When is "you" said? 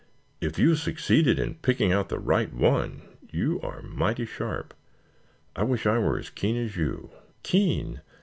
0.57-0.73, 3.29-3.61, 6.75-7.11